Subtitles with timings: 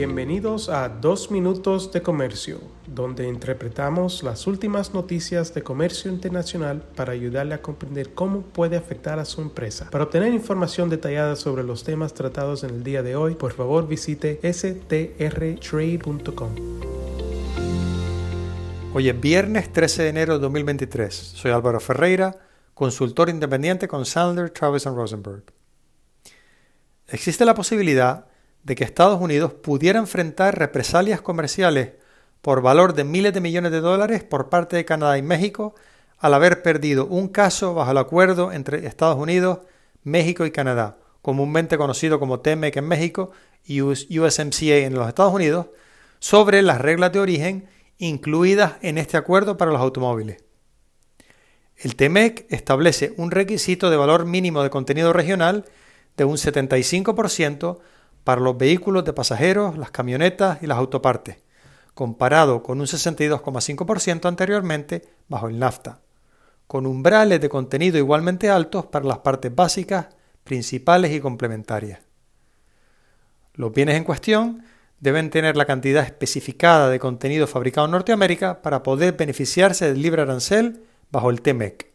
[0.00, 7.12] Bienvenidos a Dos Minutos de Comercio, donde interpretamos las últimas noticias de comercio internacional para
[7.12, 9.90] ayudarle a comprender cómo puede afectar a su empresa.
[9.90, 13.86] Para obtener información detallada sobre los temas tratados en el día de hoy, por favor
[13.86, 15.10] visite strtrade.com.
[18.94, 21.14] Hoy es viernes 13 de enero de 2023.
[21.14, 22.38] Soy Álvaro Ferreira,
[22.72, 25.42] consultor independiente con Sandler, Travis Rosenberg.
[27.06, 28.29] Existe la posibilidad
[28.62, 31.92] de que Estados Unidos pudiera enfrentar represalias comerciales
[32.42, 35.74] por valor de miles de millones de dólares por parte de Canadá y México
[36.18, 39.60] al haber perdido un caso bajo el acuerdo entre Estados Unidos,
[40.02, 43.30] México y Canadá, comúnmente conocido como TMEC en México
[43.64, 45.66] y USMCA en los Estados Unidos,
[46.18, 47.68] sobre las reglas de origen
[47.98, 50.42] incluidas en este acuerdo para los automóviles.
[51.76, 55.64] El TMEC establece un requisito de valor mínimo de contenido regional
[56.16, 57.78] de un 75%
[58.30, 61.38] para los vehículos de pasajeros, las camionetas y las autopartes,
[61.94, 66.00] comparado con un 62,5% anteriormente bajo el NAFTA,
[66.68, 70.10] con umbrales de contenido igualmente altos para las partes básicas,
[70.44, 71.98] principales y complementarias.
[73.54, 74.62] Los bienes en cuestión
[75.00, 80.22] deben tener la cantidad especificada de contenido fabricado en Norteamérica para poder beneficiarse del libre
[80.22, 81.90] arancel bajo el TMEC.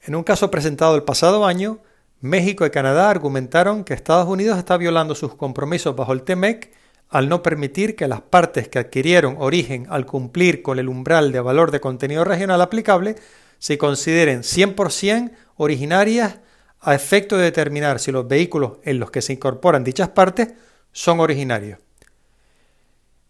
[0.00, 1.80] En un caso presentado el pasado año,
[2.20, 6.70] México y Canadá argumentaron que Estados Unidos está violando sus compromisos bajo el TEMEC
[7.08, 11.40] al no permitir que las partes que adquirieron origen al cumplir con el umbral de
[11.40, 13.16] valor de contenido regional aplicable
[13.58, 16.38] se consideren 100% originarias
[16.80, 20.48] a efecto de determinar si los vehículos en los que se incorporan dichas partes
[20.92, 21.78] son originarios.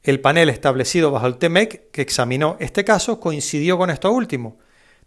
[0.02, 4.58] El panel establecido bajo el TEMEC que examinó este caso coincidió con esto último,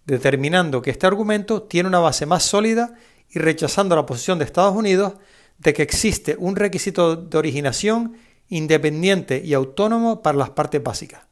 [0.06, 2.94] determinando que este argumento tiene una base más sólida
[3.34, 5.14] y rechazando la posición de Estados Unidos
[5.58, 8.16] de que existe un requisito de originación
[8.48, 11.24] independiente y autónomo para las partes básicas.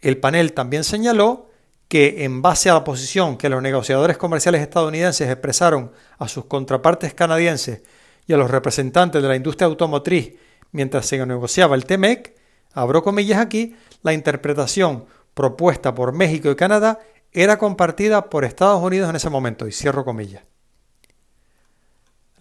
[0.00, 1.50] El panel también señaló
[1.86, 7.14] que, en base a la posición que los negociadores comerciales estadounidenses expresaron a sus contrapartes
[7.14, 7.82] canadienses
[8.26, 10.34] y a los representantes de la industria automotriz
[10.72, 12.34] mientras se negociaba el TMEC,
[12.72, 15.04] abro comillas aquí, la interpretación
[15.34, 16.98] propuesta por México y Canadá
[17.30, 20.42] era compartida por Estados Unidos en ese momento, y cierro comillas.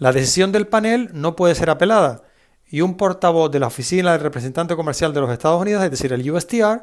[0.01, 2.23] La decisión del panel no puede ser apelada
[2.67, 6.11] y un portavoz de la Oficina del Representante Comercial de los Estados Unidos, es decir,
[6.11, 6.81] el USTR,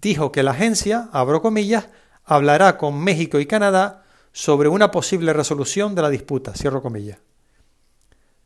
[0.00, 1.88] dijo que la agencia, abro comillas,
[2.24, 7.18] hablará con México y Canadá sobre una posible resolución de la disputa, cierro comillas.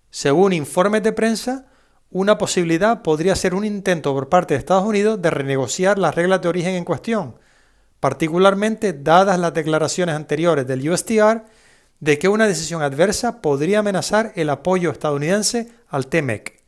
[0.08, 1.66] Según informes de prensa,
[2.10, 6.40] una posibilidad podría ser un intento por parte de Estados Unidos de renegociar las reglas
[6.40, 7.34] de origen en cuestión,
[8.00, 11.44] particularmente dadas las declaraciones anteriores del USTR
[12.00, 16.62] de que una decisión adversa podría amenazar el apoyo estadounidense al TMEC.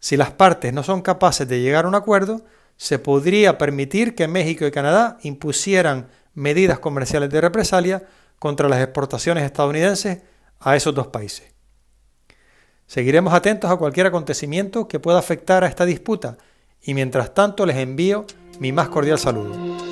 [0.00, 2.42] Si las partes no son capaces de llegar a un acuerdo,
[2.76, 8.02] se podría permitir que México y Canadá impusieran medidas comerciales de represalia
[8.38, 10.22] contra las exportaciones estadounidenses
[10.58, 11.52] a esos dos países.
[12.86, 16.36] Seguiremos atentos a cualquier acontecimiento que pueda afectar a esta disputa
[16.82, 18.26] y mientras tanto les envío
[18.58, 19.91] mi más cordial saludo.